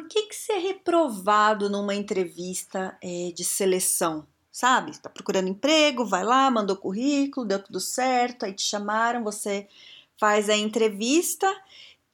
Por 0.00 0.08
que, 0.08 0.22
que 0.22 0.34
ser 0.34 0.56
reprovado 0.56 1.68
numa 1.68 1.94
entrevista 1.94 2.96
é, 3.02 3.32
de 3.34 3.44
seleção? 3.44 4.26
Sabe? 4.50 4.92
Está 4.92 5.10
procurando 5.10 5.48
emprego, 5.48 6.06
vai 6.06 6.24
lá, 6.24 6.50
mandou 6.50 6.74
currículo, 6.74 7.46
deu 7.46 7.62
tudo 7.62 7.78
certo, 7.78 8.44
aí 8.44 8.54
te 8.54 8.62
chamaram, 8.62 9.22
você 9.22 9.68
faz 10.16 10.48
a 10.48 10.56
entrevista 10.56 11.46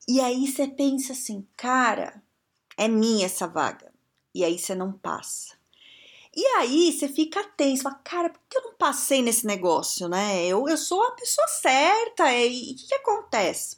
e 0.09 0.20
aí 0.20 0.48
você 0.48 0.66
pensa 0.66 1.12
assim, 1.12 1.46
cara, 1.57 2.20
é 2.77 2.88
minha 2.88 3.27
essa 3.27 3.46
vaga. 3.46 3.93
E 4.34 4.45
aí 4.45 4.59
você 4.59 4.74
não 4.74 4.91
passa. 4.91 5.55
E 6.34 6.45
aí 6.59 6.93
você 6.93 7.09
fica 7.09 7.45
tenso, 7.57 7.84
fala, 7.84 8.01
cara, 8.02 8.30
por 8.30 8.41
que 8.51 8.59
eu 8.59 8.62
não 8.62 8.74
passei 8.74 9.23
nesse 9.23 9.46
negócio, 9.46 10.09
né? 10.09 10.45
Eu, 10.45 10.68
eu 10.68 10.77
sou 10.77 11.05
a 11.05 11.12
pessoa 11.12 11.46
certa, 11.46 12.34
e 12.34 12.73
o 12.73 12.77
que, 12.77 12.88
que 12.88 12.95
acontece? 12.95 13.77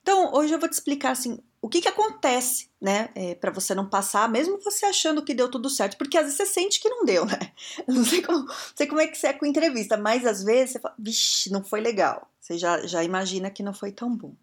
Então, 0.00 0.32
hoje 0.32 0.54
eu 0.54 0.60
vou 0.60 0.68
te 0.68 0.74
explicar 0.74 1.10
assim, 1.10 1.40
o 1.62 1.68
que, 1.68 1.80
que 1.80 1.88
acontece, 1.88 2.68
né, 2.80 3.10
é, 3.14 3.36
para 3.36 3.52
você 3.52 3.72
não 3.72 3.88
passar, 3.88 4.28
mesmo 4.28 4.60
você 4.60 4.84
achando 4.84 5.24
que 5.24 5.32
deu 5.32 5.48
tudo 5.48 5.70
certo, 5.70 5.96
porque 5.96 6.18
às 6.18 6.24
vezes 6.24 6.36
você 6.36 6.44
sente 6.46 6.80
que 6.80 6.88
não 6.88 7.04
deu, 7.04 7.24
né? 7.24 7.52
Eu 7.86 7.94
não 7.94 8.04
sei 8.04 8.20
como, 8.20 8.40
não 8.40 8.54
sei 8.74 8.86
como 8.88 9.00
é 9.00 9.06
que 9.06 9.16
você 9.16 9.28
é 9.28 9.32
com 9.32 9.46
entrevista, 9.46 9.96
mas 9.96 10.26
às 10.26 10.42
vezes 10.42 10.72
você 10.72 10.80
fala, 10.80 10.96
vixe, 10.98 11.52
não 11.52 11.62
foi 11.62 11.80
legal. 11.80 12.28
Você 12.40 12.58
já, 12.58 12.84
já 12.84 13.04
imagina 13.04 13.48
que 13.48 13.62
não 13.62 13.72
foi 13.72 13.92
tão 13.92 14.14
bom. 14.14 14.34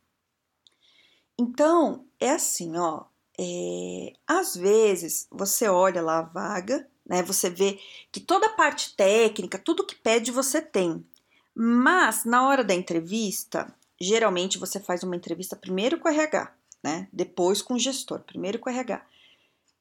Então, 1.38 2.06
é 2.22 2.32
assim, 2.32 2.78
ó, 2.78 3.04
é, 3.38 4.14
às 4.26 4.56
vezes 4.56 5.28
você 5.30 5.68
olha 5.68 6.02
lá 6.02 6.20
a 6.20 6.24
vaga, 6.24 6.88
né, 7.06 7.22
você 7.22 7.50
vê 7.50 7.78
que 8.14 8.22
toda 8.22 8.46
a 8.46 8.54
parte 8.54 8.96
técnica, 8.96 9.60
tudo 9.60 9.86
que 9.86 9.96
pede 9.96 10.32
você 10.32 10.62
tem, 10.62 11.06
mas 11.54 12.24
na 12.24 12.48
hora 12.48 12.64
da 12.64 12.74
entrevista, 12.74 13.74
geralmente 14.00 14.58
você 14.58 14.80
faz 14.80 15.04
uma 15.04 15.18
entrevista 15.18 15.58
primeiro 15.58 16.00
com 16.00 16.08
o 16.08 16.12
RH, 16.12 16.54
né? 16.84 17.08
Depois 17.12 17.62
com 17.62 17.74
o 17.74 17.80
gestor, 17.80 18.20
primeiro 18.22 18.60
com 18.60 18.70
o 18.70 18.74
RH. 18.74 19.06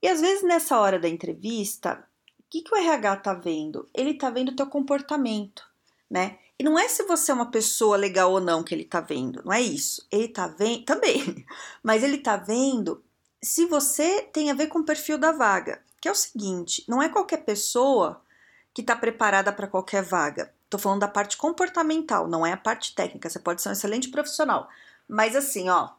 E 0.02 0.08
às 0.08 0.20
vezes 0.20 0.42
nessa 0.42 0.78
hora 0.78 0.98
da 0.98 1.08
entrevista, 1.08 2.04
o 2.38 2.42
que, 2.50 2.62
que 2.62 2.74
o 2.74 2.77
RH 2.77 3.16
tá 3.16 3.34
vendo? 3.34 3.88
Ele 3.94 4.14
tá 4.14 4.30
vendo 4.30 4.50
o 4.50 4.56
teu 4.56 4.66
comportamento, 4.66 5.64
né? 6.10 6.38
E 6.58 6.64
não 6.64 6.78
é 6.78 6.88
se 6.88 7.04
você 7.04 7.30
é 7.30 7.34
uma 7.34 7.50
pessoa 7.50 7.96
legal 7.96 8.32
ou 8.32 8.41
não 8.41 8.64
que 8.64 8.74
ele 8.74 8.84
tá 8.84 9.00
vendo, 9.00 9.42
não 9.44 9.52
é 9.52 9.60
isso. 9.60 10.06
Ele 10.10 10.28
tá 10.28 10.48
vendo 10.48 10.84
também, 10.86 11.46
mas 11.82 12.02
ele 12.02 12.19
tá 12.19 12.36
vendo 12.36 13.02
se 13.42 13.66
você 13.66 14.22
tem 14.22 14.50
a 14.50 14.54
ver 14.54 14.66
com 14.66 14.80
o 14.80 14.84
perfil 14.84 15.19
da 15.19 15.30
vaga, 15.30 15.80
que 16.00 16.08
é 16.08 16.10
o 16.10 16.16
seguinte, 16.16 16.84
não 16.88 17.02
é 17.02 17.08
qualquer 17.08 17.44
pessoa 17.44 18.20
que 18.74 18.80
está 18.80 18.96
preparada 18.96 19.52
para 19.52 19.69
qualquer 19.69 20.02
vaga. 20.02 20.52
Estou 20.64 20.78
falando 20.78 21.00
da 21.00 21.08
parte 21.08 21.36
comportamental, 21.36 22.28
não 22.28 22.44
é 22.44 22.52
a 22.52 22.56
parte 22.56 22.94
técnica. 22.94 23.30
Você 23.30 23.38
pode 23.38 23.62
ser 23.62 23.70
um 23.70 23.72
excelente 23.72 24.08
profissional, 24.08 24.69
mas 25.08 25.34
assim, 25.34 25.69
ó, 25.69 25.91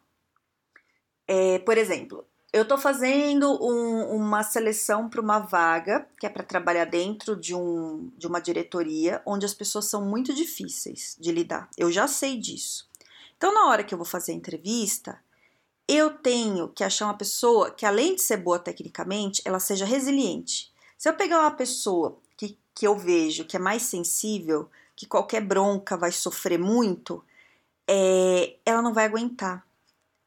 é, 1.32 1.60
por 1.60 1.78
exemplo, 1.78 2.26
eu 2.52 2.64
estou 2.64 2.76
fazendo 2.76 3.64
um, 3.64 4.16
uma 4.16 4.42
seleção 4.42 5.08
para 5.08 5.22
uma 5.22 5.38
vaga 5.38 6.10
que 6.20 6.26
é 6.26 6.30
para 6.30 6.42
trabalhar 6.42 6.86
dentro 6.86 7.36
de, 7.36 7.54
um, 7.54 8.12
de 8.18 8.26
uma 8.26 8.42
diretoria 8.42 9.22
onde 9.28 9.46
as 9.46 9.54
pessoas 9.54 9.86
são 9.86 10.04
muito 10.04 10.34
difíceis 10.34 11.16
de 11.20 11.32
lidar. 11.32 11.70
Eu 11.78 11.92
já 11.92 12.08
sei 12.08 12.36
disso. 12.36 12.89
Então, 13.38 13.54
na 13.54 13.68
hora 13.68 13.84
que 13.84 13.94
eu 13.94 13.98
vou 13.98 14.06
fazer 14.06 14.32
a 14.32 14.36
entrevista, 14.36 15.20
eu 15.88 16.10
tenho 16.18 16.70
que 16.70 16.84
achar 16.84 17.06
uma 17.06 17.18
pessoa 17.18 17.70
que, 17.70 17.86
além 17.86 18.16
de 18.16 18.23
ser 18.23 18.38
boa 18.38 18.58
tecnicamente, 18.58 19.44
ela 19.45 19.60
seja 19.60 19.86
resiliente. 19.86 20.73
Se 20.98 21.08
eu 21.08 21.14
pegar 21.14 21.42
uma 21.42 21.52
pessoa 21.52 22.18
que, 22.36 22.58
que 22.73 22.88
eu 22.88 22.98
vejo 22.98 23.45
que 23.45 23.56
é 23.56 23.60
mais 23.60 23.84
sensível, 23.84 24.68
que 24.95 25.06
qualquer 25.06 25.42
bronca 25.42 25.95
vai 25.95 26.12
sofrer 26.12 26.58
muito, 26.58 27.23
é, 27.88 28.56
ela 28.66 28.82
não 28.82 28.95
vai 28.95 29.06
aguentar, 29.06 29.64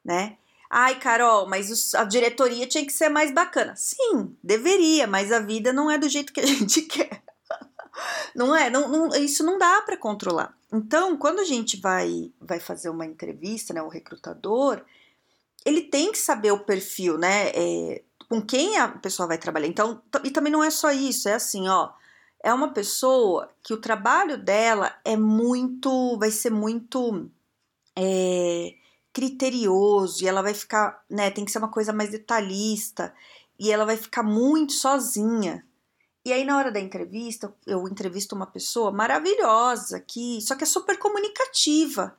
né? 0.03 0.37
Ai, 0.75 0.97
Carol, 0.97 1.47
mas 1.47 1.93
a 1.93 2.03
diretoria 2.03 2.65
tinha 2.65 2.83
que 2.83 2.91
ser 2.91 3.07
mais 3.07 3.31
bacana. 3.31 3.75
Sim, 3.75 4.35
deveria, 4.43 5.05
mas 5.05 5.31
a 5.31 5.37
vida 5.39 5.71
não 5.71 5.91
é 5.91 5.99
do 5.99 6.09
jeito 6.09 6.33
que 6.33 6.39
a 6.39 6.45
gente 6.47 6.81
quer. 6.81 7.21
Não 8.35 8.55
é? 8.55 8.71
Não, 8.71 8.89
não, 8.89 9.15
isso 9.15 9.43
não 9.43 9.59
dá 9.59 9.83
para 9.83 9.95
controlar. 9.95 10.57
Então, 10.71 11.15
quando 11.15 11.41
a 11.41 11.43
gente 11.43 11.79
vai, 11.79 12.31
vai 12.41 12.59
fazer 12.59 12.89
uma 12.89 13.05
entrevista, 13.05 13.71
né, 13.71 13.83
o 13.83 13.87
recrutador, 13.87 14.83
ele 15.63 15.83
tem 15.83 16.11
que 16.11 16.17
saber 16.17 16.51
o 16.51 16.65
perfil, 16.65 17.19
né? 17.19 17.49
É, 17.49 18.01
com 18.27 18.41
quem 18.41 18.75
a 18.79 18.87
pessoa 18.87 19.27
vai 19.27 19.37
trabalhar. 19.37 19.67
Então, 19.67 20.01
e 20.23 20.31
também 20.31 20.51
não 20.51 20.63
é 20.63 20.71
só 20.71 20.91
isso, 20.91 21.29
é 21.29 21.35
assim, 21.35 21.67
ó. 21.69 21.91
É 22.43 22.51
uma 22.51 22.73
pessoa 22.73 23.47
que 23.61 23.75
o 23.75 23.79
trabalho 23.79 24.39
dela 24.39 24.91
é 25.05 25.15
muito, 25.15 26.17
vai 26.17 26.31
ser 26.31 26.49
muito 26.49 27.29
é, 27.95 28.73
criterioso 29.13 30.23
e 30.23 30.27
ela 30.27 30.41
vai 30.41 30.53
ficar, 30.53 31.03
né, 31.09 31.29
tem 31.29 31.45
que 31.45 31.51
ser 31.51 31.59
uma 31.59 31.69
coisa 31.69 31.93
mais 31.93 32.09
detalhista 32.09 33.13
e 33.59 33.71
ela 33.71 33.85
vai 33.85 33.95
ficar 33.95 34.23
muito 34.23 34.73
sozinha. 34.73 35.63
E 36.25 36.33
aí 36.33 36.43
na 36.43 36.57
hora 36.57 36.71
da 36.71 36.79
entrevista, 36.79 37.53
eu 37.67 37.87
entrevisto 37.87 38.35
uma 38.35 38.47
pessoa 38.47 38.91
maravilhosa 38.91 39.99
que 39.99 40.41
só 40.41 40.55
que 40.55 40.63
é 40.63 40.67
super 40.67 40.97
comunicativa. 40.97 42.17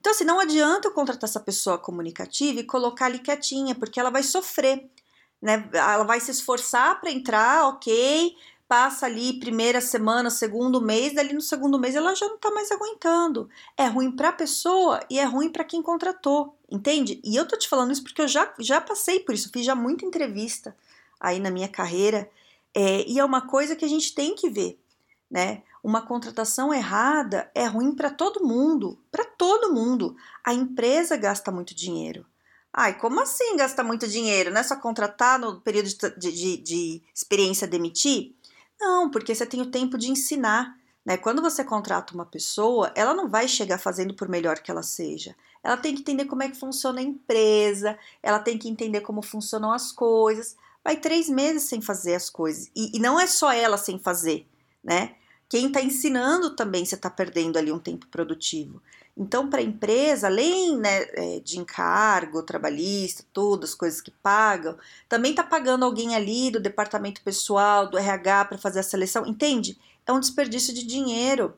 Então 0.00 0.10
assim, 0.10 0.24
não 0.24 0.40
adianta 0.40 0.88
eu 0.88 0.92
contratar 0.92 1.30
essa 1.30 1.38
pessoa 1.38 1.78
comunicativa 1.78 2.58
e 2.60 2.64
colocar 2.64 3.06
ali 3.06 3.20
quietinha, 3.20 3.74
porque 3.74 4.00
ela 4.00 4.10
vai 4.10 4.24
sofrer, 4.24 4.90
né? 5.40 5.68
Ela 5.72 6.02
vai 6.04 6.18
se 6.18 6.32
esforçar 6.32 7.00
para 7.00 7.10
entrar, 7.10 7.68
OK, 7.68 8.34
passa 8.72 9.04
ali 9.04 9.38
primeira 9.38 9.82
semana, 9.82 10.30
segundo 10.30 10.80
mês, 10.80 11.14
dali 11.14 11.34
no 11.34 11.42
segundo 11.42 11.78
mês 11.78 11.94
ela 11.94 12.14
já 12.14 12.26
não 12.26 12.38
tá 12.38 12.50
mais 12.50 12.72
aguentando. 12.72 13.50
É 13.76 13.84
ruim 13.84 14.10
para 14.10 14.30
a 14.30 14.32
pessoa 14.32 14.98
e 15.10 15.18
é 15.18 15.24
ruim 15.24 15.50
para 15.50 15.62
quem 15.62 15.82
contratou, 15.82 16.56
entende? 16.70 17.20
E 17.22 17.36
eu 17.36 17.46
tô 17.46 17.54
te 17.54 17.68
falando 17.68 17.92
isso 17.92 18.02
porque 18.02 18.22
eu 18.22 18.26
já, 18.28 18.50
já 18.58 18.80
passei 18.80 19.20
por 19.20 19.34
isso, 19.34 19.50
fiz 19.52 19.66
já 19.66 19.74
muita 19.74 20.06
entrevista 20.06 20.74
aí 21.20 21.38
na 21.38 21.50
minha 21.50 21.68
carreira, 21.68 22.30
é, 22.74 23.06
e 23.06 23.18
é 23.18 23.24
uma 23.26 23.42
coisa 23.42 23.76
que 23.76 23.84
a 23.84 23.88
gente 23.88 24.14
tem 24.14 24.34
que 24.34 24.48
ver, 24.48 24.80
né? 25.30 25.62
Uma 25.84 26.00
contratação 26.00 26.72
errada 26.72 27.50
é 27.54 27.66
ruim 27.66 27.94
para 27.94 28.08
todo 28.08 28.42
mundo, 28.42 28.98
para 29.10 29.26
todo 29.26 29.74
mundo. 29.74 30.16
A 30.42 30.54
empresa 30.54 31.14
gasta 31.14 31.52
muito 31.52 31.74
dinheiro. 31.74 32.24
Ai, 32.72 32.98
como 32.98 33.20
assim 33.20 33.54
gasta 33.54 33.84
muito 33.84 34.08
dinheiro? 34.08 34.50
Não 34.50 34.60
é 34.60 34.62
só 34.62 34.76
contratar 34.76 35.38
no 35.38 35.60
período 35.60 35.90
de, 36.16 36.32
de, 36.32 36.56
de 36.56 37.02
experiência 37.14 37.68
demitir? 37.68 38.34
Não, 38.82 39.08
porque 39.08 39.32
você 39.32 39.46
tem 39.46 39.62
o 39.62 39.70
tempo 39.70 39.96
de 39.96 40.10
ensinar. 40.10 40.76
Né? 41.06 41.16
Quando 41.16 41.40
você 41.40 41.62
contrata 41.62 42.12
uma 42.14 42.26
pessoa, 42.26 42.92
ela 42.96 43.14
não 43.14 43.28
vai 43.28 43.46
chegar 43.46 43.78
fazendo 43.78 44.12
por 44.12 44.28
melhor 44.28 44.58
que 44.58 44.72
ela 44.72 44.82
seja. 44.82 45.36
Ela 45.62 45.76
tem 45.76 45.94
que 45.94 46.00
entender 46.00 46.24
como 46.24 46.42
é 46.42 46.48
que 46.48 46.58
funciona 46.58 46.98
a 46.98 47.04
empresa, 47.04 47.96
ela 48.20 48.40
tem 48.40 48.58
que 48.58 48.68
entender 48.68 49.02
como 49.02 49.22
funcionam 49.22 49.72
as 49.72 49.92
coisas. 49.92 50.56
Vai 50.82 50.96
três 50.96 51.28
meses 51.28 51.62
sem 51.62 51.80
fazer 51.80 52.16
as 52.16 52.28
coisas. 52.28 52.68
E, 52.74 52.96
e 52.96 52.98
não 52.98 53.20
é 53.20 53.28
só 53.28 53.52
ela 53.52 53.78
sem 53.78 54.00
fazer, 54.00 54.48
né? 54.82 55.14
Quem 55.48 55.68
está 55.68 55.80
ensinando 55.80 56.56
também 56.56 56.84
você 56.84 56.96
está 56.96 57.08
perdendo 57.08 57.56
ali 57.56 57.70
um 57.70 57.78
tempo 57.78 58.08
produtivo. 58.08 58.82
Então, 59.16 59.50
para 59.50 59.60
a 59.60 59.64
empresa, 59.64 60.26
além 60.26 60.78
né, 60.78 61.02
é, 61.12 61.40
de 61.40 61.58
encargo 61.58 62.42
trabalhista, 62.42 63.24
todas 63.32 63.70
as 63.70 63.76
coisas 63.76 64.00
que 64.00 64.10
pagam, 64.10 64.76
também 65.08 65.32
está 65.32 65.44
pagando 65.44 65.84
alguém 65.84 66.14
ali 66.14 66.50
do 66.50 66.58
departamento 66.58 67.22
pessoal, 67.22 67.90
do 67.90 67.98
RH 67.98 68.46
para 68.46 68.58
fazer 68.58 68.80
a 68.80 68.82
seleção, 68.82 69.26
entende? 69.26 69.78
É 70.06 70.12
um 70.12 70.20
desperdício 70.20 70.72
de 70.72 70.84
dinheiro. 70.84 71.54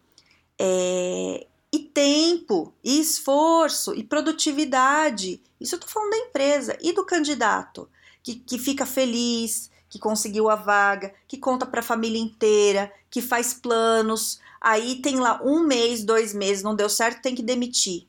É, 0.58 1.46
e 1.72 1.78
tempo, 1.80 2.72
e 2.84 3.00
esforço, 3.00 3.94
e 3.94 4.04
produtividade. 4.04 5.42
Isso 5.60 5.74
eu 5.74 5.78
estou 5.78 5.90
falando 5.90 6.10
da 6.10 6.18
empresa 6.18 6.78
e 6.80 6.92
do 6.92 7.04
candidato, 7.04 7.88
que, 8.22 8.36
que 8.36 8.58
fica 8.58 8.86
feliz, 8.86 9.70
que 9.94 9.98
conseguiu 10.00 10.50
a 10.50 10.56
vaga, 10.56 11.14
que 11.28 11.38
conta 11.38 11.64
para 11.64 11.78
a 11.78 11.82
família 11.84 12.20
inteira, 12.20 12.92
que 13.08 13.22
faz 13.22 13.54
planos, 13.54 14.40
aí 14.60 15.00
tem 15.00 15.20
lá 15.20 15.40
um 15.40 15.64
mês, 15.64 16.02
dois 16.02 16.34
meses, 16.34 16.64
não 16.64 16.74
deu 16.74 16.88
certo, 16.88 17.22
tem 17.22 17.32
que 17.32 17.44
demitir. 17.44 18.08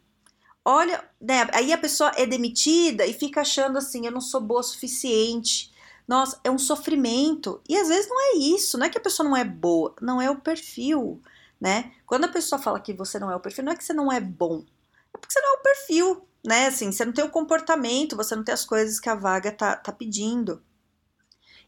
Olha, 0.66 1.08
né, 1.22 1.48
aí 1.54 1.72
a 1.72 1.78
pessoa 1.78 2.12
é 2.16 2.26
demitida 2.26 3.06
e 3.06 3.14
fica 3.14 3.42
achando 3.42 3.78
assim, 3.78 4.04
eu 4.04 4.12
não 4.12 4.20
sou 4.20 4.42
boa 4.42 4.62
o 4.62 4.64
suficiente. 4.64 5.72
Nossa, 6.08 6.40
é 6.44 6.50
um 6.50 6.58
sofrimento. 6.58 7.62
E 7.70 7.78
às 7.78 7.88
vezes 7.88 8.10
não 8.10 8.20
é 8.20 8.38
isso, 8.38 8.80
não 8.80 8.88
é 8.88 8.90
que 8.90 8.98
a 8.98 9.02
pessoa 9.02 9.30
não 9.30 9.38
é 9.38 9.44
boa, 9.44 9.94
não 10.02 10.20
é 10.20 10.28
o 10.28 10.42
perfil, 10.42 11.22
né? 11.62 11.92
Quando 12.08 12.24
a 12.24 12.30
pessoa 12.30 12.60
fala 12.60 12.80
que 12.80 12.94
você 12.94 13.20
não 13.20 13.30
é 13.30 13.36
o 13.36 13.40
perfil, 13.40 13.64
não 13.64 13.74
é 13.74 13.76
que 13.76 13.84
você 13.84 13.94
não 13.94 14.12
é 14.12 14.20
bom, 14.20 14.66
é 15.14 15.18
porque 15.20 15.32
você 15.32 15.40
não 15.40 15.54
é 15.54 15.60
o 15.60 15.62
perfil, 15.62 16.28
né? 16.44 16.66
Assim, 16.66 16.92
você 16.92 17.06
não 17.06 17.14
tem 17.14 17.24
o 17.24 17.30
comportamento, 17.30 18.16
você 18.16 18.36
não 18.36 18.44
tem 18.44 18.56
as 18.56 18.66
coisas 18.66 19.00
que 19.00 19.08
a 19.08 19.14
vaga 19.14 19.52
tá, 19.52 19.76
tá 19.76 19.92
pedindo. 19.92 20.64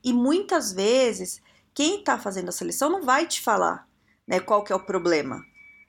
E 0.08 0.14
muitas 0.14 0.72
vezes 0.72 1.42
quem 1.74 2.00
está 2.00 2.18
fazendo 2.18 2.48
a 2.48 2.54
seleção 2.54 2.90
não 2.90 3.04
vai 3.04 3.28
te 3.28 3.42
falar 3.42 3.86
né, 4.26 4.40
qual 4.40 4.64
que 4.64 4.72
é 4.72 4.76
o 4.76 4.86
problema. 4.86 5.44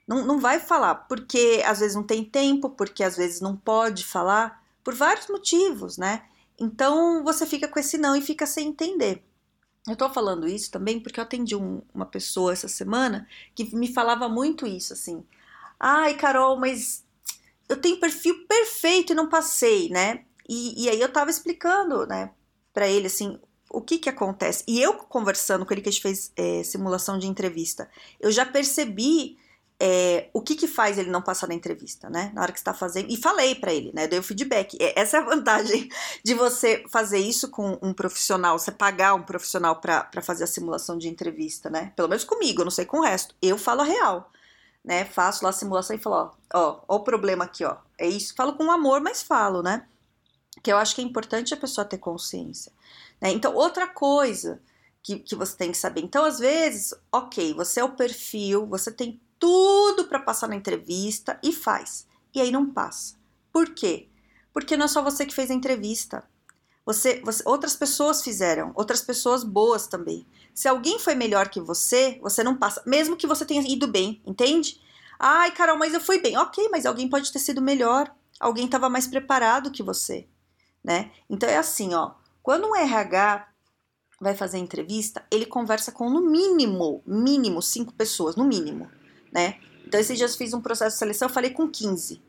Não, 0.08 0.26
não 0.26 0.40
vai 0.40 0.58
falar, 0.58 0.96
porque 1.06 1.62
às 1.64 1.78
vezes 1.78 1.94
não 1.94 2.02
tem 2.02 2.24
tempo, 2.24 2.68
porque 2.70 3.04
às 3.04 3.16
vezes 3.16 3.40
não 3.40 3.56
pode 3.56 4.04
falar, 4.04 4.60
por 4.82 4.92
vários 4.92 5.28
motivos, 5.28 5.96
né? 5.96 6.24
Então 6.58 7.22
você 7.22 7.46
fica 7.46 7.68
com 7.68 7.78
esse 7.78 7.96
não 7.96 8.16
e 8.16 8.20
fica 8.20 8.44
sem 8.44 8.70
entender. 8.70 9.22
Eu 9.88 9.94
tô 9.94 10.10
falando 10.10 10.48
isso 10.48 10.68
também 10.72 10.98
porque 10.98 11.20
eu 11.20 11.24
atendi 11.24 11.54
um, 11.54 11.80
uma 11.94 12.06
pessoa 12.06 12.52
essa 12.52 12.66
semana 12.66 13.24
que 13.54 13.72
me 13.76 13.92
falava 13.92 14.28
muito 14.28 14.66
isso, 14.66 14.94
assim. 14.94 15.24
Ai, 15.78 16.14
Carol, 16.14 16.58
mas 16.58 17.04
eu 17.68 17.80
tenho 17.80 18.00
perfil 18.00 18.48
perfeito 18.48 19.12
e 19.12 19.14
não 19.16 19.28
passei, 19.28 19.88
né? 19.90 20.24
E, 20.48 20.86
e 20.86 20.88
aí 20.88 21.00
eu 21.00 21.12
tava 21.12 21.30
explicando, 21.30 22.04
né, 22.04 22.32
para 22.72 22.88
ele, 22.88 23.06
assim, 23.06 23.38
o 23.70 23.80
que 23.80 23.98
que 23.98 24.08
acontece. 24.08 24.64
E 24.66 24.80
eu 24.80 24.94
conversando 24.94 25.64
com 25.64 25.72
ele, 25.72 25.82
que 25.82 25.88
a 25.88 25.92
gente 25.92 26.02
fez 26.02 26.32
é, 26.36 26.62
simulação 26.62 27.18
de 27.18 27.26
entrevista, 27.26 27.88
eu 28.20 28.30
já 28.30 28.46
percebi 28.46 29.38
é, 29.80 30.28
o 30.32 30.42
que 30.42 30.56
que 30.56 30.66
faz 30.66 30.98
ele 30.98 31.10
não 31.10 31.22
passar 31.22 31.46
na 31.46 31.54
entrevista, 31.54 32.10
né? 32.10 32.32
Na 32.34 32.42
hora 32.42 32.52
que 32.52 32.58
está 32.58 32.74
fazendo. 32.74 33.10
E 33.10 33.16
falei 33.16 33.54
para 33.54 33.72
ele, 33.72 33.92
né? 33.94 34.08
Dei 34.08 34.18
o 34.18 34.22
feedback. 34.22 34.76
É, 34.80 35.00
essa 35.00 35.18
é 35.18 35.20
a 35.20 35.24
vantagem 35.24 35.88
de 36.24 36.34
você 36.34 36.84
fazer 36.90 37.18
isso 37.18 37.48
com 37.48 37.78
um 37.80 37.92
profissional, 37.92 38.58
você 38.58 38.72
pagar 38.72 39.14
um 39.14 39.22
profissional 39.22 39.80
para 39.80 40.22
fazer 40.22 40.44
a 40.44 40.48
simulação 40.48 40.98
de 40.98 41.08
entrevista, 41.08 41.70
né? 41.70 41.92
Pelo 41.94 42.08
menos 42.08 42.24
comigo, 42.24 42.64
não 42.64 42.70
sei 42.70 42.84
com 42.86 42.98
o 42.98 43.02
resto. 43.02 43.34
Eu 43.40 43.56
falo 43.56 43.82
a 43.82 43.84
real, 43.84 44.32
né? 44.84 45.04
Faço 45.04 45.44
lá 45.44 45.50
a 45.50 45.52
simulação 45.52 45.94
e 45.94 46.00
falo, 46.00 46.16
ó, 46.16 46.58
ó, 46.58 46.80
ó 46.88 46.96
o 46.96 47.04
problema 47.04 47.44
aqui, 47.44 47.64
ó. 47.64 47.76
É 47.96 48.06
isso. 48.08 48.34
Falo 48.34 48.54
com 48.54 48.70
amor, 48.70 49.00
mas 49.00 49.22
falo, 49.22 49.62
né? 49.62 49.86
Que 50.62 50.72
eu 50.72 50.76
acho 50.76 50.94
que 50.94 51.00
é 51.00 51.04
importante 51.04 51.54
a 51.54 51.56
pessoa 51.56 51.84
ter 51.84 51.98
consciência. 51.98 52.72
Né? 53.20 53.30
Então, 53.30 53.54
outra 53.54 53.86
coisa 53.86 54.60
que, 55.02 55.18
que 55.18 55.34
você 55.34 55.56
tem 55.56 55.70
que 55.70 55.78
saber. 55.78 56.02
Então, 56.02 56.24
às 56.24 56.38
vezes, 56.38 56.92
ok, 57.12 57.54
você 57.54 57.80
é 57.80 57.84
o 57.84 57.96
perfil, 57.96 58.66
você 58.66 58.90
tem 58.90 59.20
tudo 59.38 60.04
para 60.04 60.18
passar 60.18 60.48
na 60.48 60.56
entrevista 60.56 61.38
e 61.42 61.52
faz. 61.52 62.06
E 62.34 62.40
aí 62.40 62.50
não 62.50 62.70
passa. 62.70 63.16
Por 63.52 63.70
quê? 63.74 64.08
Porque 64.52 64.76
não 64.76 64.84
é 64.84 64.88
só 64.88 65.02
você 65.02 65.24
que 65.24 65.34
fez 65.34 65.50
a 65.50 65.54
entrevista. 65.54 66.24
Você, 66.84 67.20
você, 67.22 67.42
outras 67.46 67.76
pessoas 67.76 68.22
fizeram, 68.22 68.72
outras 68.74 69.02
pessoas 69.02 69.44
boas 69.44 69.86
também. 69.86 70.26
Se 70.54 70.66
alguém 70.66 70.98
foi 70.98 71.14
melhor 71.14 71.48
que 71.48 71.60
você, 71.60 72.18
você 72.22 72.42
não 72.42 72.56
passa, 72.56 72.82
mesmo 72.86 73.16
que 73.16 73.26
você 73.26 73.44
tenha 73.44 73.62
ido 73.62 73.86
bem, 73.86 74.22
entende? 74.26 74.80
Ai, 75.18 75.50
Carol, 75.52 75.76
mas 75.76 75.92
eu 75.92 76.00
fui 76.00 76.20
bem. 76.20 76.36
Ok, 76.38 76.68
mas 76.70 76.86
alguém 76.86 77.08
pode 77.08 77.30
ter 77.32 77.38
sido 77.40 77.60
melhor. 77.60 78.10
Alguém 78.40 78.64
estava 78.64 78.88
mais 78.88 79.06
preparado 79.06 79.70
que 79.70 79.82
você, 79.82 80.26
né? 80.82 81.10
Então 81.28 81.48
é 81.48 81.56
assim, 81.56 81.94
ó. 81.94 82.12
Quando 82.42 82.66
um 82.66 82.76
RH 82.76 83.48
vai 84.20 84.34
fazer 84.34 84.58
entrevista, 84.58 85.24
ele 85.30 85.46
conversa 85.46 85.92
com 85.92 86.10
no 86.10 86.20
mínimo, 86.20 87.02
mínimo 87.06 87.62
cinco 87.62 87.92
pessoas, 87.92 88.36
no 88.36 88.44
mínimo 88.44 88.90
né? 89.32 89.58
Então, 89.86 90.00
esses 90.00 90.18
dias 90.18 90.36
fiz 90.36 90.52
um 90.52 90.60
processo 90.60 90.94
de 90.94 90.98
seleção, 90.98 91.28
falei 91.28 91.50
com 91.50 91.68
15, 91.68 92.22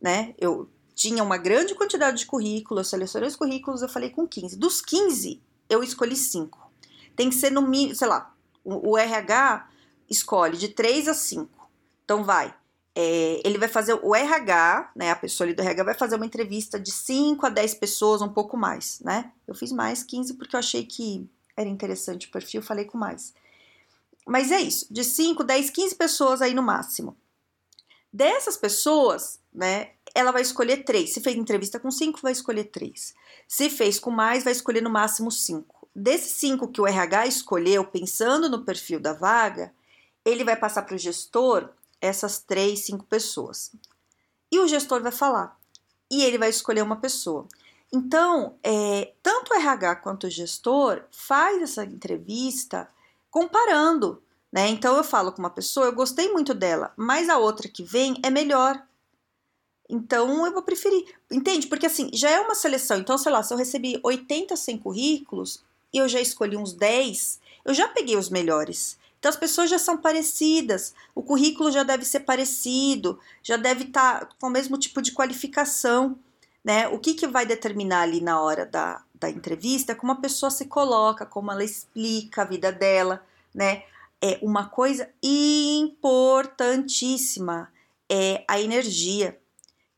né? 0.00 0.34
Eu 0.38 0.68
tinha 0.94 1.22
uma 1.22 1.36
grande 1.36 1.74
quantidade 1.74 2.18
de 2.18 2.26
currículos, 2.26 2.88
selecionei 2.88 3.28
os 3.28 3.36
currículos, 3.36 3.82
eu 3.82 3.88
falei 3.88 4.10
com 4.10 4.26
15. 4.26 4.56
Dos 4.56 4.80
15, 4.80 5.42
eu 5.68 5.82
escolhi 5.82 6.16
5. 6.16 6.58
Tem 7.16 7.28
que 7.28 7.34
ser 7.34 7.50
no 7.50 7.62
mínimo, 7.62 7.94
sei 7.94 8.08
lá, 8.08 8.34
o, 8.64 8.92
o 8.92 8.98
RH 8.98 9.68
escolhe 10.08 10.56
de 10.56 10.68
3 10.68 11.08
a 11.08 11.14
5. 11.14 11.70
Então, 12.04 12.24
vai. 12.24 12.54
É, 12.94 13.40
ele 13.44 13.58
vai 13.58 13.68
fazer 13.68 13.94
o 14.02 14.14
RH, 14.14 14.92
né? 14.94 15.10
A 15.10 15.16
pessoa 15.16 15.46
ali 15.46 15.54
do 15.54 15.62
RH 15.62 15.84
vai 15.84 15.94
fazer 15.94 16.16
uma 16.16 16.26
entrevista 16.26 16.78
de 16.78 16.90
5 16.90 17.46
a 17.46 17.48
10 17.48 17.74
pessoas, 17.74 18.20
um 18.20 18.28
pouco 18.28 18.56
mais, 18.56 19.00
né? 19.00 19.32
Eu 19.46 19.54
fiz 19.54 19.72
mais 19.72 20.02
15 20.02 20.34
porque 20.34 20.54
eu 20.54 20.60
achei 20.60 20.84
que 20.84 21.26
era 21.56 21.68
interessante 21.68 22.28
o 22.28 22.30
perfil, 22.30 22.62
falei 22.62 22.84
com 22.84 22.98
mais. 22.98 23.32
Mas 24.26 24.52
é 24.52 24.60
isso, 24.60 24.86
de 24.90 25.02
5, 25.04 25.42
10, 25.42 25.70
15 25.70 25.94
pessoas 25.94 26.42
aí 26.42 26.54
no 26.54 26.62
máximo. 26.62 27.16
Dessas 28.12 28.56
pessoas, 28.58 29.40
né, 29.52 29.90
ela 30.14 30.32
vai 30.32 30.42
escolher 30.42 30.84
três. 30.84 31.14
Se 31.14 31.20
fez 31.20 31.34
entrevista 31.36 31.80
com 31.80 31.90
cinco, 31.90 32.20
vai 32.22 32.32
escolher 32.32 32.64
três. 32.64 33.14
Se 33.48 33.70
fez 33.70 33.98
com 33.98 34.10
mais, 34.10 34.44
vai 34.44 34.52
escolher 34.52 34.82
no 34.82 34.90
máximo 34.90 35.30
cinco. 35.30 35.88
Desses 35.94 36.32
cinco 36.32 36.68
que 36.68 36.80
o 36.80 36.86
RH 36.86 37.26
escolheu, 37.26 37.84
pensando 37.84 38.48
no 38.48 38.64
perfil 38.64 39.00
da 39.00 39.12
vaga, 39.12 39.72
ele 40.24 40.44
vai 40.44 40.56
passar 40.56 40.82
para 40.82 40.94
o 40.94 40.98
gestor 40.98 41.70
essas 42.02 42.40
três, 42.40 42.80
cinco 42.80 43.04
pessoas. 43.04 43.72
E 44.50 44.58
o 44.58 44.68
gestor 44.68 45.00
vai 45.00 45.12
falar. 45.12 45.56
E 46.10 46.22
ele 46.24 46.36
vai 46.36 46.50
escolher 46.50 46.82
uma 46.82 46.96
pessoa. 46.96 47.46
Então, 47.90 48.56
é, 48.62 49.12
tanto 49.22 49.52
o 49.52 49.56
RH 49.56 49.96
quanto 49.96 50.26
o 50.26 50.30
gestor 50.30 51.04
faz 51.10 51.62
essa 51.62 51.84
entrevista 51.84 52.88
comparando, 53.30 54.22
né? 54.50 54.68
Então 54.68 54.96
eu 54.96 55.04
falo 55.04 55.32
com 55.32 55.38
uma 55.38 55.50
pessoa, 55.50 55.86
eu 55.86 55.92
gostei 55.92 56.30
muito 56.30 56.52
dela, 56.52 56.92
mas 56.96 57.28
a 57.28 57.38
outra 57.38 57.68
que 57.68 57.82
vem 57.82 58.16
é 58.22 58.30
melhor. 58.30 58.82
Então 59.88 60.46
eu 60.46 60.52
vou 60.52 60.62
preferir. 60.62 61.14
Entende? 61.30 61.66
Porque 61.66 61.86
assim, 61.86 62.10
já 62.12 62.30
é 62.30 62.40
uma 62.40 62.54
seleção. 62.54 62.98
Então, 62.98 63.16
sei 63.16 63.30
lá, 63.30 63.42
se 63.42 63.52
eu 63.52 63.58
recebi 63.58 64.00
80, 64.02 64.56
100 64.56 64.78
currículos 64.78 65.62
e 65.92 65.98
eu 65.98 66.08
já 66.08 66.20
escolhi 66.20 66.56
uns 66.56 66.72
10, 66.72 67.40
eu 67.64 67.74
já 67.74 67.88
peguei 67.88 68.16
os 68.16 68.30
melhores. 68.30 68.98
Então 69.22 69.30
as 69.30 69.36
pessoas 69.36 69.70
já 69.70 69.78
são 69.78 69.96
parecidas, 69.96 70.92
o 71.14 71.22
currículo 71.22 71.70
já 71.70 71.84
deve 71.84 72.04
ser 72.04 72.18
parecido, 72.20 73.20
já 73.40 73.56
deve 73.56 73.84
estar 73.84 74.18
tá 74.18 74.28
com 74.40 74.48
o 74.48 74.50
mesmo 74.50 74.76
tipo 74.76 75.00
de 75.00 75.12
qualificação, 75.12 76.18
né? 76.64 76.88
O 76.88 76.98
que, 76.98 77.14
que 77.14 77.28
vai 77.28 77.46
determinar 77.46 78.00
ali 78.00 78.20
na 78.20 78.42
hora 78.42 78.66
da, 78.66 79.00
da 79.14 79.30
entrevista, 79.30 79.94
como 79.94 80.10
a 80.10 80.16
pessoa 80.16 80.50
se 80.50 80.64
coloca, 80.64 81.24
como 81.24 81.52
ela 81.52 81.62
explica 81.62 82.42
a 82.42 82.46
vida 82.46 82.72
dela, 82.72 83.24
né? 83.54 83.84
É 84.20 84.40
uma 84.42 84.68
coisa 84.68 85.08
importantíssima 85.22 87.70
é 88.10 88.44
a 88.48 88.60
energia. 88.60 89.38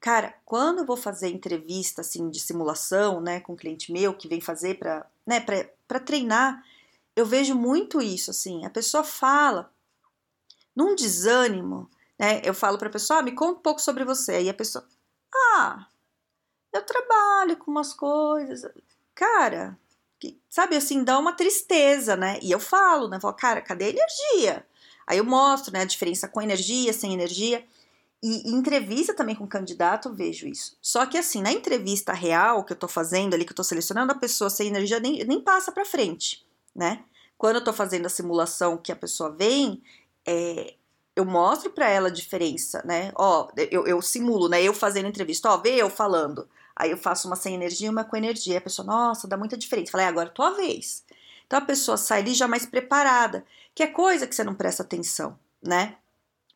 Cara, 0.01 0.35
quando 0.45 0.81
eu 0.81 0.85
vou 0.85 0.99
fazer 0.99 1.31
entrevista 1.31 2.03
assim 2.03 2.29
de 2.29 2.41
simulação, 2.41 3.23
né, 3.23 3.41
com 3.41 3.55
um 3.55 3.57
cliente 3.57 3.91
meu 3.91 4.13
que 4.13 4.29
vem 4.29 4.43
fazer 4.43 4.79
para, 4.79 5.07
né, 5.27 5.41
para 5.41 6.01
treinar, 6.01 6.63
eu 7.17 7.27
vejo 7.27 7.55
muito 7.55 8.01
isso 8.01 8.31
assim. 8.31 8.65
A 8.65 8.71
pessoa 8.71 9.05
fala 9.05 9.73
num 10.75 10.95
desânimo, 10.95 11.91
né? 12.19 12.41
Eu 12.45 12.55
falo 12.55 12.79
para 12.79 12.89
a 12.89 12.93
pessoa, 12.93 13.21
ah, 13.21 13.23
me 13.23 13.33
conta 13.33 13.59
um 13.59 13.63
pouco 13.63 13.81
sobre 13.81 14.05
você. 14.05 14.33
Aí 14.33 14.49
a 14.49 14.55
pessoa, 14.55 14.87
ah, 15.57 15.87
eu 16.73 16.83
trabalho 16.85 17.57
com 17.57 17.71
umas 17.71 17.93
coisas 17.93 18.65
cara, 19.15 19.79
que, 20.19 20.39
sabe 20.51 20.77
assim, 20.77 21.05
dá 21.05 21.19
uma 21.19 21.33
tristeza, 21.33 22.17
né? 22.17 22.39
E 22.43 22.51
eu 22.51 22.61
falo, 22.61 23.09
né? 23.09 23.17
Eu 23.17 23.21
falo, 23.21 23.35
cara, 23.35 23.63
cadê 23.63 23.85
a 23.85 23.91
energia? 23.91 24.67
Aí 25.07 25.19
eu 25.19 25.25
mostro, 25.25 25.73
né, 25.73 25.83
a 25.83 25.85
diferença 25.85 26.27
com 26.27 26.41
energia, 26.43 26.93
sem 26.93 27.13
energia. 27.13 27.65
E, 28.23 28.51
em 28.51 28.55
entrevista 28.55 29.15
também 29.15 29.37
com 29.37 29.47
candidato, 29.47 30.09
eu 30.09 30.15
vejo 30.15 30.47
isso. 30.49 30.77
Só 30.81 31.05
que 31.05 31.19
assim, 31.19 31.43
na 31.43 31.53
entrevista 31.53 32.13
real 32.13 32.65
que 32.65 32.73
eu 32.73 32.77
tô 32.77 32.89
fazendo 32.89 33.35
ali, 33.35 33.45
que 33.45 33.53
eu 33.53 33.57
tô 33.57 33.65
selecionando 33.65 34.13
a 34.13 34.17
pessoa 34.17 34.49
sem 34.49 34.69
energia, 34.69 34.99
nem, 34.99 35.23
nem 35.25 35.41
passa 35.41 35.71
pra 35.71 35.85
frente, 35.85 36.44
né? 36.75 37.05
Quando 37.37 37.57
eu 37.57 37.65
tô 37.65 37.73
fazendo 37.73 38.07
a 38.07 38.11
simulação 38.11 38.77
que 38.77 38.93
a 38.93 38.97
pessoa 38.97 39.31
vem, 39.31 39.83
é, 40.27 40.75
eu 41.17 41.25
mostro 41.25 41.71
para 41.71 41.89
ela 41.89 42.09
a 42.09 42.13
diferença, 42.13 42.83
né? 42.85 43.13
Ó, 43.15 43.49
eu, 43.71 43.87
eu 43.87 44.01
simulo, 44.03 44.49
né? 44.49 44.63
Eu 44.63 44.75
fazendo 44.75 45.09
entrevista, 45.09 45.51
ó, 45.51 45.57
vê 45.59 45.77
eu 45.77 45.91
falando. 45.91 46.49
Aí 46.77 46.91
eu 46.91 46.97
faço 46.97 47.29
uma 47.29 47.37
sem 47.37 47.55
energia 47.55 47.87
e 47.87 47.91
uma 47.91 48.05
com 48.05 48.17
energia. 48.17 48.59
A 48.59 48.61
pessoa, 48.61 48.87
nossa, 48.87 49.29
dá 49.29 49.37
muita 49.37 49.57
diferença. 49.57 49.93
Falei, 49.93 50.07
é, 50.07 50.09
agora 50.09 50.29
é 50.29 50.33
tua 50.33 50.51
vez. 50.51 51.05
Então 51.47 51.59
a 51.59 51.63
pessoa 51.63 51.97
sai 51.97 52.21
ali 52.21 52.35
já 52.35 52.49
mais 52.49 52.67
preparada, 52.67 53.45
que 53.75 53.83
é 53.83 53.87
coisa 53.87 54.27
que 54.27 54.35
você 54.35 54.43
não 54.43 54.55
presta 54.55 54.83
atenção, 54.83 55.39
né? 55.63 55.97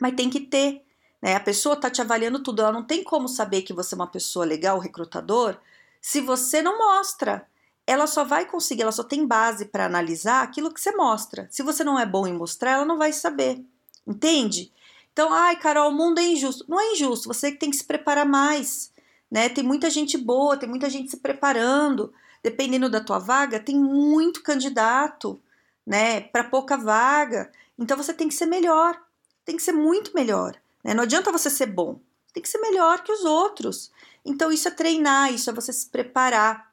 Mas 0.00 0.14
tem 0.14 0.30
que 0.30 0.40
ter, 0.40 0.82
né? 1.22 1.36
A 1.36 1.40
pessoa 1.40 1.76
tá 1.76 1.90
te 1.90 2.00
avaliando 2.00 2.42
tudo, 2.42 2.62
ela 2.62 2.72
não 2.72 2.82
tem 2.82 3.04
como 3.04 3.28
saber 3.28 3.62
que 3.62 3.72
você 3.72 3.94
é 3.94 3.96
uma 3.96 4.06
pessoa 4.06 4.44
legal, 4.44 4.78
recrutador, 4.78 5.56
se 6.00 6.20
você 6.20 6.62
não 6.62 6.78
mostra. 6.78 7.46
Ela 7.88 8.06
só 8.06 8.24
vai 8.24 8.44
conseguir, 8.44 8.82
ela 8.82 8.92
só 8.92 9.02
tem 9.02 9.26
base 9.26 9.64
para 9.64 9.86
analisar 9.86 10.42
aquilo 10.42 10.72
que 10.72 10.80
você 10.80 10.92
mostra. 10.92 11.48
Se 11.50 11.62
você 11.62 11.82
não 11.82 11.98
é 11.98 12.04
bom 12.04 12.26
em 12.26 12.34
mostrar, 12.34 12.72
ela 12.72 12.84
não 12.84 12.98
vai 12.98 13.12
saber. 13.12 13.64
Entende? 14.06 14.72
Então, 15.12 15.32
ai, 15.32 15.56
Carol, 15.56 15.90
o 15.90 15.94
mundo 15.94 16.18
é 16.18 16.24
injusto. 16.24 16.64
Não 16.68 16.80
é 16.80 16.92
injusto, 16.92 17.28
você 17.28 17.50
tem 17.50 17.70
que 17.70 17.76
se 17.76 17.84
preparar 17.84 18.26
mais 18.26 18.92
né? 19.30 19.48
Tem 19.48 19.62
muita 19.62 19.90
gente 19.90 20.16
boa, 20.16 20.56
tem 20.56 20.68
muita 20.68 20.88
gente 20.88 21.10
se 21.10 21.16
preparando. 21.18 22.12
Dependendo 22.42 22.88
da 22.88 23.00
tua 23.00 23.18
vaga, 23.18 23.58
tem 23.58 23.76
muito 23.76 24.42
candidato, 24.42 25.40
né? 25.86 26.20
Para 26.20 26.44
pouca 26.44 26.76
vaga. 26.76 27.50
Então 27.78 27.96
você 27.96 28.14
tem 28.14 28.28
que 28.28 28.34
ser 28.34 28.46
melhor, 28.46 29.00
tem 29.44 29.56
que 29.56 29.62
ser 29.62 29.72
muito 29.72 30.14
melhor. 30.14 30.56
Né? 30.82 30.94
Não 30.94 31.02
adianta 31.02 31.32
você 31.32 31.50
ser 31.50 31.66
bom, 31.66 32.00
tem 32.32 32.42
que 32.42 32.48
ser 32.48 32.58
melhor 32.58 33.02
que 33.02 33.12
os 33.12 33.24
outros. 33.24 33.90
Então 34.24 34.52
isso 34.52 34.68
é 34.68 34.70
treinar, 34.70 35.32
isso 35.32 35.50
é 35.50 35.52
você 35.52 35.72
se 35.72 35.88
preparar. 35.88 36.67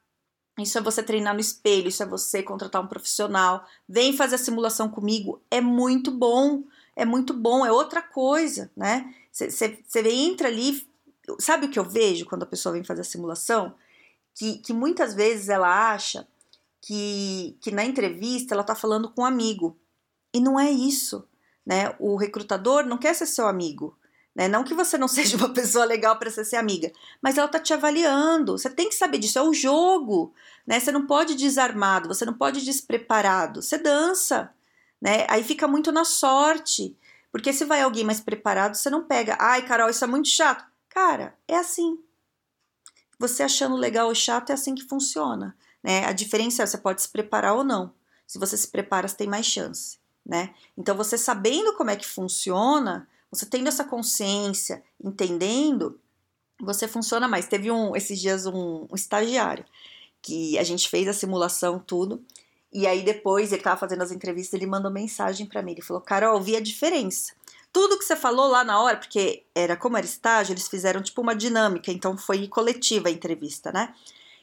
Isso 0.58 0.78
é 0.78 0.80
você 0.80 1.02
treinar 1.02 1.34
no 1.34 1.40
espelho, 1.40 1.88
isso 1.88 2.02
é 2.02 2.06
você 2.06 2.42
contratar 2.42 2.82
um 2.82 2.86
profissional. 2.86 3.66
Vem 3.88 4.16
fazer 4.16 4.36
a 4.36 4.38
simulação 4.38 4.88
comigo, 4.88 5.40
é 5.50 5.60
muito 5.60 6.10
bom, 6.10 6.64
é 6.94 7.04
muito 7.04 7.34
bom, 7.34 7.64
é 7.64 7.70
outra 7.70 8.00
coisa, 8.00 8.70
né? 8.74 9.14
Você 9.30 9.76
entra 10.06 10.48
ali, 10.48 10.88
sabe 11.38 11.66
o 11.66 11.70
que 11.70 11.78
eu 11.78 11.84
vejo 11.84 12.24
quando 12.24 12.44
a 12.44 12.46
pessoa 12.46 12.72
vem 12.72 12.82
fazer 12.82 13.02
a 13.02 13.04
simulação? 13.04 13.74
Que, 14.34 14.58
que 14.58 14.72
muitas 14.72 15.14
vezes 15.14 15.50
ela 15.50 15.92
acha 15.92 16.26
que, 16.80 17.56
que 17.60 17.70
na 17.70 17.84
entrevista 17.84 18.54
ela 18.54 18.64
tá 18.64 18.74
falando 18.74 19.10
com 19.10 19.22
um 19.22 19.26
amigo. 19.26 19.76
E 20.32 20.40
não 20.40 20.58
é 20.58 20.70
isso, 20.70 21.28
né? 21.66 21.94
O 21.98 22.16
recrutador 22.16 22.86
não 22.86 22.96
quer 22.96 23.14
ser 23.14 23.26
seu 23.26 23.46
amigo. 23.46 23.98
Né? 24.36 24.48
Não 24.48 24.62
que 24.62 24.74
você 24.74 24.98
não 24.98 25.08
seja 25.08 25.38
uma 25.38 25.48
pessoa 25.48 25.86
legal 25.86 26.18
para 26.18 26.30
ser 26.30 26.44
ser 26.44 26.56
amiga, 26.56 26.92
mas 27.22 27.38
ela 27.38 27.48
tá 27.48 27.58
te 27.58 27.72
avaliando. 27.72 28.52
Você 28.52 28.68
tem 28.68 28.90
que 28.90 28.94
saber 28.94 29.16
disso, 29.16 29.38
é 29.38 29.42
o 29.42 29.54
jogo, 29.54 30.34
né? 30.66 30.78
Você 30.78 30.92
não 30.92 31.06
pode 31.06 31.34
desarmado, 31.34 32.06
você 32.06 32.26
não 32.26 32.34
pode 32.34 32.62
despreparado. 32.62 33.62
Você 33.62 33.78
dança, 33.78 34.52
né? 35.00 35.26
Aí 35.30 35.42
fica 35.42 35.66
muito 35.66 35.90
na 35.90 36.04
sorte. 36.04 36.94
Porque 37.32 37.52
se 37.52 37.64
vai 37.64 37.80
alguém 37.80 38.04
mais 38.04 38.20
preparado, 38.20 38.74
você 38.74 38.90
não 38.90 39.04
pega. 39.04 39.38
Ai, 39.40 39.66
Carol, 39.66 39.88
isso 39.88 40.04
é 40.04 40.06
muito 40.06 40.28
chato. 40.28 40.64
Cara, 40.90 41.34
é 41.48 41.56
assim. 41.56 41.98
Você 43.18 43.42
achando 43.42 43.76
legal 43.76 44.08
ou 44.08 44.14
chato 44.14 44.50
é 44.50 44.52
assim 44.52 44.74
que 44.74 44.84
funciona, 44.84 45.56
né? 45.82 46.04
A 46.04 46.12
diferença 46.12 46.62
é 46.62 46.66
você 46.66 46.76
pode 46.76 47.00
se 47.00 47.08
preparar 47.08 47.54
ou 47.54 47.64
não. 47.64 47.94
Se 48.26 48.38
você 48.38 48.56
se 48.56 48.68
prepara, 48.68 49.08
você 49.08 49.16
tem 49.16 49.26
mais 49.26 49.46
chance, 49.46 49.98
né? 50.24 50.54
Então 50.76 50.94
você 50.94 51.16
sabendo 51.16 51.74
como 51.74 51.90
é 51.90 51.96
que 51.96 52.06
funciona, 52.06 53.08
você 53.38 53.46
tendo 53.46 53.68
essa 53.68 53.84
consciência, 53.84 54.82
entendendo, 55.02 55.98
você 56.60 56.88
funciona 56.88 57.28
mais. 57.28 57.46
Teve 57.46 57.70
um 57.70 57.94
esses 57.94 58.20
dias 58.20 58.46
um, 58.46 58.86
um 58.90 58.94
estagiário 58.94 59.64
que 60.22 60.58
a 60.58 60.62
gente 60.62 60.88
fez 60.88 61.06
a 61.08 61.12
simulação 61.12 61.78
tudo. 61.78 62.24
E 62.72 62.86
aí 62.86 63.02
depois 63.02 63.52
ele 63.52 63.62
tava 63.62 63.78
fazendo 63.78 64.02
as 64.02 64.10
entrevistas, 64.10 64.54
ele 64.54 64.66
mandou 64.66 64.90
mensagem 64.90 65.46
para 65.46 65.62
mim, 65.62 65.72
ele 65.72 65.82
falou: 65.82 66.02
"Carol, 66.02 66.40
vi 66.40 66.56
a 66.56 66.60
diferença 66.60 67.32
tudo 67.72 67.98
que 67.98 68.06
você 68.06 68.16
falou 68.16 68.48
lá 68.48 68.64
na 68.64 68.80
hora, 68.80 68.96
porque 68.96 69.44
era 69.54 69.76
como 69.76 69.98
era 69.98 70.06
estágio, 70.06 70.54
eles 70.54 70.66
fizeram 70.66 71.02
tipo 71.02 71.20
uma 71.20 71.36
dinâmica, 71.36 71.92
então 71.92 72.16
foi 72.16 72.48
coletiva 72.48 73.08
a 73.08 73.12
entrevista, 73.12 73.70
né? 73.70 73.94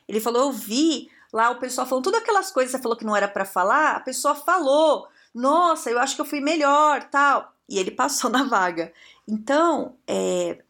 Ele 0.08 0.20
falou: 0.20 0.44
Eu 0.44 0.52
vi 0.52 1.10
lá 1.34 1.50
o 1.50 1.56
pessoal 1.56 1.88
falando 1.88 2.04
todas 2.04 2.22
aquelas 2.22 2.52
coisas 2.52 2.72
que 2.72 2.78
você 2.78 2.84
falou 2.84 2.96
que 2.96 3.04
não 3.04 3.16
era 3.16 3.28
para 3.28 3.44
falar, 3.44 3.96
a 3.96 4.00
pessoa 4.00 4.36
falou, 4.36 5.08
nossa, 5.34 5.90
eu 5.90 5.98
acho 5.98 6.16
que 6.16 6.22
eu 6.22 6.26
fui 6.26 6.40
melhor, 6.40 7.04
tal. 7.10 7.53
E 7.70 7.80
ele 7.80 7.92
passou 7.92 8.30
na 8.32 8.44
vaga. 8.44 8.94
Então, 9.28 9.96
é, 10.08 10.62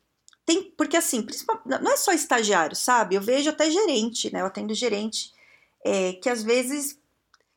tem, 0.45 0.71
porque 0.77 0.97
assim, 0.97 1.25
não 1.65 1.91
é 1.91 1.97
só 1.97 2.11
estagiário, 2.11 2.75
sabe? 2.75 3.15
Eu 3.15 3.21
vejo 3.21 3.49
até 3.49 3.69
gerente, 3.69 4.31
né? 4.31 4.41
Eu 4.41 4.45
atendo 4.45 4.73
gerente 4.73 5.33
é, 5.85 6.13
que 6.13 6.29
às 6.29 6.43
vezes 6.43 6.99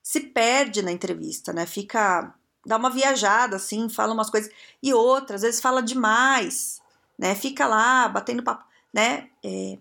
se 0.03 0.21
perde 0.21 0.83
na 0.83 0.93
entrevista, 0.93 1.53
né? 1.53 1.67
Fica 1.67 2.35
dá 2.67 2.77
uma 2.77 2.91
viajada, 2.91 3.57
assim, 3.57 3.89
fala 3.89 4.13
umas 4.13 4.29
coisas. 4.29 4.53
E 4.83 4.93
outras, 4.93 5.37
às 5.37 5.43
vezes 5.43 5.61
fala 5.61 5.81
demais, 5.81 6.83
né? 7.17 7.35
Fica 7.35 7.67
lá 7.67 8.09
batendo 8.09 8.43
papo, 8.43 8.65
né? 8.93 9.31
É, 9.45 9.79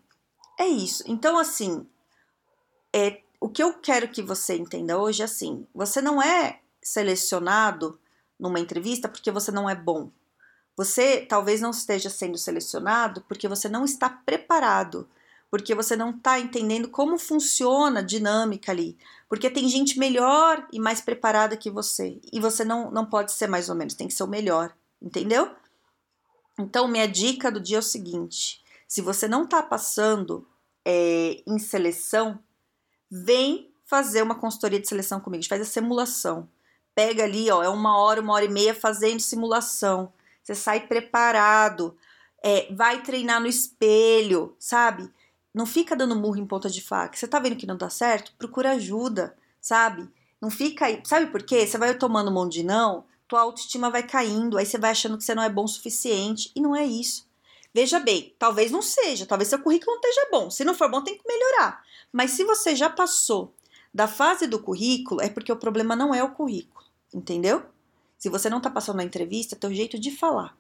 é 0.60 0.68
isso. 0.68 1.04
Então, 1.08 1.38
assim, 1.38 1.86
é, 2.94 3.22
o 3.40 3.50
que 3.50 3.62
eu 3.62 3.74
quero 3.74 4.08
que 4.08 4.22
você 4.22 4.56
entenda 4.56 4.98
hoje 4.98 5.22
é 5.22 5.26
assim: 5.26 5.68
você 5.74 6.02
não 6.02 6.22
é 6.22 6.60
selecionado 6.82 8.00
numa 8.40 8.60
entrevista 8.60 9.08
porque 9.08 9.32
você 9.32 9.52
não 9.52 9.70
é 9.70 9.76
bom. 9.76 10.12
Você 10.78 11.26
talvez 11.26 11.62
não 11.62 11.72
esteja 11.72 12.10
sendo 12.10 12.38
selecionado 12.38 13.22
porque 13.28 13.48
você 13.48 13.70
não 13.70 13.86
está 13.86 14.10
preparado 14.10 15.10
porque 15.56 15.74
você 15.74 15.96
não 15.96 16.10
está 16.10 16.38
entendendo 16.38 16.90
como 16.90 17.18
funciona 17.18 18.02
a 18.02 18.04
dinâmica 18.04 18.74
ali. 18.74 18.98
Porque 19.30 19.50
tem 19.50 19.70
gente 19.70 19.98
melhor 19.98 20.68
e 20.70 20.80
mais 20.82 21.00
preparada 21.00 21.56
que 21.56 21.70
você. 21.70 22.20
E 22.30 22.42
você 22.42 22.66
não, 22.66 22.92
não 22.92 23.06
pode 23.06 23.32
ser 23.32 23.48
mais 23.48 23.70
ou 23.70 23.76
menos, 23.76 23.94
tem 23.94 24.08
que 24.08 24.14
ser 24.14 24.24
o 24.24 24.28
melhor, 24.28 24.76
entendeu? 25.02 25.56
Então, 26.60 26.90
minha 26.90 27.08
dica 27.08 27.50
do 27.50 27.62
dia 27.62 27.78
é 27.78 27.80
o 27.80 27.84
seguinte: 27.84 28.62
se 28.86 29.02
você 29.02 29.30
não 29.30 29.46
está 29.46 29.64
passando 29.64 30.46
é, 30.84 31.42
em 31.48 31.58
seleção, 31.58 32.38
vem 33.10 33.72
fazer 33.86 34.24
uma 34.24 34.36
consultoria 34.36 34.80
de 34.82 34.90
seleção 34.90 35.22
comigo. 35.22 35.40
A 35.40 35.42
gente 35.42 35.50
faz 35.50 35.62
a 35.62 35.66
simulação. 35.66 36.50
Pega 36.96 37.26
ali, 37.26 37.52
ó, 37.52 37.62
é 37.62 37.70
uma 37.70 38.00
hora, 38.00 38.22
uma 38.22 38.34
hora 38.34 38.46
e 38.46 38.50
meia 38.50 38.74
fazendo 38.74 39.20
simulação. 39.20 40.12
Você 40.42 40.56
sai 40.56 40.88
preparado, 40.88 41.98
é, 42.42 42.74
vai 42.74 43.04
treinar 43.04 43.42
no 43.42 43.48
espelho, 43.48 44.56
sabe? 44.58 45.12
Não 45.54 45.66
fica 45.66 45.96
dando 45.96 46.16
murro 46.16 46.38
em 46.38 46.46
ponta 46.46 46.70
de 46.70 46.82
faca. 46.82 47.18
Você 47.18 47.28
tá 47.28 47.40
vendo 47.40 47.56
que 47.56 47.68
não 47.68 47.78
dá 47.78 47.90
certo? 47.90 48.34
Procura 48.38 48.72
ajuda, 48.72 49.36
sabe? 49.60 50.10
Não 50.42 50.50
fica 50.50 50.86
aí. 50.86 51.02
Sabe 51.04 51.28
por 51.28 51.44
quê? 51.44 51.68
Você 51.68 51.78
vai 51.78 51.94
tomando 51.96 52.30
um 52.30 52.34
monte 52.34 52.54
de 52.54 52.64
não, 52.64 53.04
tua 53.28 53.42
autoestima 53.42 53.90
vai 53.90 54.04
caindo, 54.04 54.58
aí 54.58 54.66
você 54.66 54.78
vai 54.78 54.92
achando 54.92 55.18
que 55.18 55.24
você 55.24 55.36
não 55.36 55.44
é 55.44 55.50
bom 55.50 55.64
o 55.64 55.68
suficiente. 55.68 56.52
E 56.56 56.62
não 56.62 56.76
é 56.76 56.86
isso. 56.86 57.28
Veja 57.74 58.00
bem, 58.00 58.34
talvez 58.40 58.72
não 58.72 58.82
seja, 58.82 59.26
talvez 59.26 59.50
seu 59.50 59.60
currículo 59.60 59.92
não 59.92 60.02
esteja 60.02 60.28
bom. 60.32 60.50
Se 60.50 60.64
não 60.64 60.74
for 60.74 60.90
bom, 60.90 61.02
tem 61.02 61.18
que 61.18 61.28
melhorar. 61.28 61.84
Mas 62.12 62.32
se 62.32 62.46
você 62.46 62.74
já 62.74 62.90
passou 62.90 63.54
da 63.94 64.08
fase 64.08 64.48
do 64.48 64.60
currículo, 64.60 65.22
é 65.22 65.30
porque 65.30 65.52
o 65.52 65.58
problema 65.58 65.96
não 65.96 66.14
é 66.14 66.24
o 66.24 66.32
currículo, 66.32 66.75
entendeu? 67.16 67.64
Se 68.18 68.30
você 68.30 68.50
não 68.50 68.62
tá 68.62 68.70
passando 68.70 68.98
na 68.98 69.04
entrevista, 69.04 69.56
é 69.56 69.58
teu 69.58 69.74
jeito 69.74 69.98
de 69.98 70.12
falar. 70.12 70.56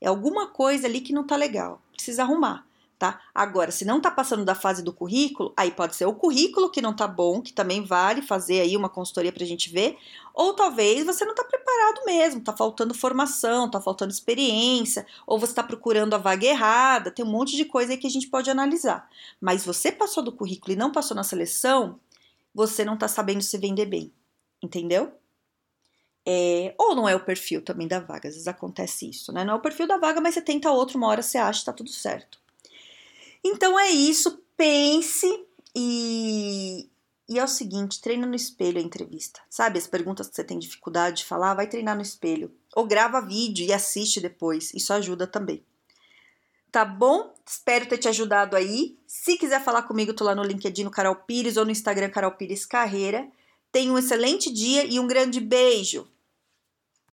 É 0.00 0.08
alguma 0.08 0.48
coisa 0.48 0.86
ali 0.86 1.00
que 1.00 1.12
não 1.12 1.26
tá 1.26 1.36
legal. 1.36 1.80
Precisa 1.92 2.22
arrumar 2.22 2.66
tá? 3.00 3.18
Agora, 3.34 3.70
se 3.70 3.82
não 3.86 3.96
está 3.96 4.10
passando 4.10 4.44
da 4.44 4.54
fase 4.54 4.84
do 4.84 4.92
currículo, 4.92 5.54
aí 5.56 5.70
pode 5.70 5.96
ser 5.96 6.04
o 6.04 6.12
currículo 6.12 6.70
que 6.70 6.82
não 6.82 6.90
está 6.90 7.08
bom, 7.08 7.40
que 7.40 7.50
também 7.50 7.82
vale 7.82 8.20
fazer 8.20 8.60
aí 8.60 8.76
uma 8.76 8.90
consultoria 8.90 9.32
para 9.32 9.42
a 9.42 9.46
gente 9.46 9.70
ver, 9.70 9.96
ou 10.34 10.52
talvez 10.52 11.06
você 11.06 11.24
não 11.24 11.32
está 11.32 11.42
preparado 11.42 12.04
mesmo, 12.04 12.40
está 12.40 12.54
faltando 12.54 12.92
formação, 12.92 13.64
está 13.64 13.80
faltando 13.80 14.12
experiência, 14.12 15.06
ou 15.26 15.38
você 15.38 15.52
está 15.52 15.62
procurando 15.62 16.12
a 16.12 16.18
vaga 16.18 16.46
errada, 16.46 17.10
tem 17.10 17.24
um 17.24 17.30
monte 17.30 17.56
de 17.56 17.64
coisa 17.64 17.92
aí 17.92 17.96
que 17.96 18.06
a 18.06 18.10
gente 18.10 18.28
pode 18.28 18.50
analisar. 18.50 19.08
Mas 19.40 19.64
você 19.64 19.90
passou 19.90 20.22
do 20.22 20.30
currículo 20.30 20.74
e 20.74 20.76
não 20.76 20.92
passou 20.92 21.16
na 21.16 21.24
seleção, 21.24 21.98
você 22.54 22.84
não 22.84 22.94
está 22.94 23.08
sabendo 23.08 23.40
se 23.40 23.56
vender 23.56 23.86
bem, 23.86 24.12
entendeu? 24.62 25.10
É, 26.32 26.74
ou 26.78 26.94
não 26.94 27.08
é 27.08 27.16
o 27.16 27.24
perfil 27.24 27.60
também 27.60 27.88
da 27.88 27.98
vaga, 27.98 28.28
às 28.28 28.34
vezes 28.34 28.46
acontece 28.46 29.10
isso, 29.10 29.32
né? 29.32 29.44
Não 29.44 29.54
é 29.54 29.56
o 29.56 29.60
perfil 29.60 29.88
da 29.88 29.98
vaga, 29.98 30.20
mas 30.20 30.34
você 30.34 30.40
tenta 30.40 30.70
outro, 30.70 30.96
uma 30.96 31.08
hora 31.08 31.22
você 31.22 31.38
acha 31.38 31.64
tá 31.64 31.72
tudo 31.72 31.90
certo. 31.90 32.38
Então 33.42 33.76
é 33.76 33.90
isso, 33.90 34.40
pense 34.56 35.26
e, 35.74 36.88
e 37.28 37.36
é 37.36 37.42
o 37.42 37.48
seguinte, 37.48 38.00
treina 38.00 38.28
no 38.28 38.36
espelho 38.36 38.78
a 38.78 38.82
entrevista. 38.82 39.40
Sabe, 39.50 39.80
as 39.80 39.88
perguntas 39.88 40.28
que 40.28 40.36
você 40.36 40.44
tem 40.44 40.56
dificuldade 40.56 41.18
de 41.18 41.24
falar, 41.24 41.54
vai 41.54 41.66
treinar 41.66 41.96
no 41.96 42.02
espelho. 42.02 42.54
Ou 42.76 42.86
grava 42.86 43.20
vídeo 43.20 43.66
e 43.66 43.72
assiste 43.72 44.20
depois, 44.20 44.72
isso 44.72 44.92
ajuda 44.92 45.26
também. 45.26 45.64
Tá 46.70 46.84
bom? 46.84 47.34
Espero 47.44 47.86
ter 47.86 47.98
te 47.98 48.06
ajudado 48.06 48.54
aí. 48.54 48.96
Se 49.04 49.36
quiser 49.36 49.64
falar 49.64 49.82
comigo, 49.82 50.14
tô 50.14 50.22
lá 50.22 50.36
no 50.36 50.44
LinkedIn 50.44 50.84
no 50.84 50.92
Carol 50.92 51.16
Pires 51.16 51.56
ou 51.56 51.64
no 51.64 51.72
Instagram 51.72 52.10
Carol 52.10 52.30
Pires 52.30 52.64
Carreira. 52.64 53.26
Tenha 53.72 53.92
um 53.92 53.98
excelente 53.98 54.52
dia 54.52 54.84
e 54.84 55.00
um 55.00 55.08
grande 55.08 55.40
beijo! 55.40 56.06